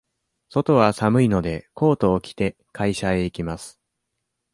[0.49, 3.79] 外は寒いので、コートを着て、会社へ行きます。